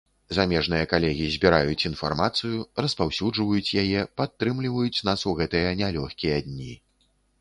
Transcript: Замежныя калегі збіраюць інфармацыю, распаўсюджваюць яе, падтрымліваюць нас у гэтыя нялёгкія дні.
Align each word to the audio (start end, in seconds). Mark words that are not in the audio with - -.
Замежныя 0.35 0.85
калегі 0.93 1.25
збіраюць 1.33 1.83
інфармацыю, 1.89 2.63
распаўсюджваюць 2.85 3.75
яе, 3.83 4.01
падтрымліваюць 4.23 5.03
нас 5.11 5.19
у 5.33 5.35
гэтыя 5.41 5.77
нялёгкія 5.83 6.45
дні. 6.49 6.73